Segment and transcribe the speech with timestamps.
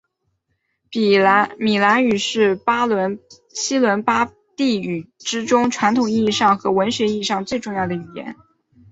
[1.59, 2.59] 米兰语是
[3.51, 8.35] 西伦巴第语之中传统意义上和文学意义上最重要的语言。